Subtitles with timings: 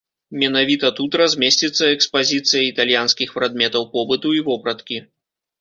[0.43, 4.97] Менавіта тут размесціцца экспазіцыя італьянскіх прадметаў побыту і вопраткі.